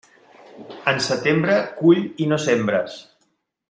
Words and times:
En 0.93 1.03
setembre, 1.09 1.59
cull 1.83 2.03
i 2.25 2.31
no 2.33 2.43
sembres. 2.51 3.01